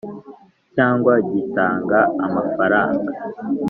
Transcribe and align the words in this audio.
cyangwa 0.75 1.13
gitanga 1.31 1.99
amafaranga 2.25 3.11